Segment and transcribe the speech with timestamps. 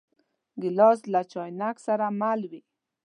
[0.61, 2.61] ګیلاس له چاینک سره مل وي.